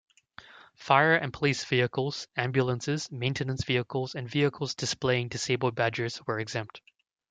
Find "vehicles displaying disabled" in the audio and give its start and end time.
4.27-5.75